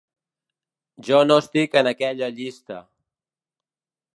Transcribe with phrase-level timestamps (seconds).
[1.09, 2.81] Jo no estic en aquella llista.